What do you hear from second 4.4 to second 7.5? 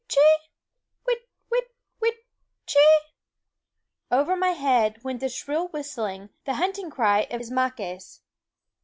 head went the shrill whistling, the hunting cry of